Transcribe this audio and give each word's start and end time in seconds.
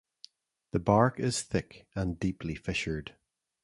The 0.71 0.79
bark 0.79 1.19
is 1.19 1.43
thick 1.43 1.85
and 1.93 2.19
deeply 2.19 2.55
fissured. 2.55 3.17